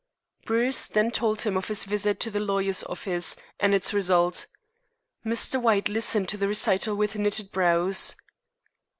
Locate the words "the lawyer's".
2.31-2.83